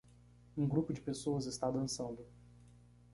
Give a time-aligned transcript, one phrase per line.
[0.57, 2.25] Um grupo de pessoas está dançando.